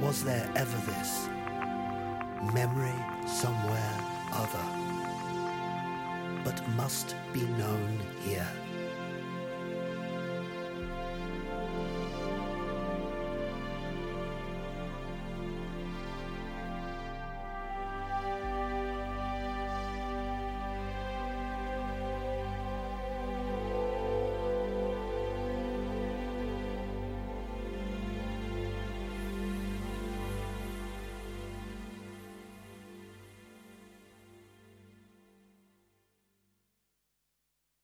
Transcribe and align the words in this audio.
Was 0.00 0.22
there 0.24 0.46
ever 0.54 0.76
this 0.92 1.26
memory 2.52 2.94
somewhere 3.26 4.00
other, 4.30 4.66
but 6.44 6.68
must 6.76 7.16
be 7.32 7.42
known 7.42 7.98